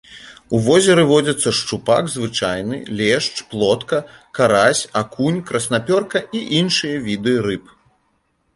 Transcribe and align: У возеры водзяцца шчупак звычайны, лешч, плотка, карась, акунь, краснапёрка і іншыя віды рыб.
У 0.57 0.59
возеры 0.67 1.01
водзяцца 1.09 1.49
шчупак 1.57 2.09
звычайны, 2.13 2.79
лешч, 3.01 3.35
плотка, 3.53 3.99
карась, 4.39 4.83
акунь, 5.05 5.37
краснапёрка 5.51 6.17
і 6.41 6.45
іншыя 6.61 6.97
віды 7.09 7.33
рыб. 7.49 7.63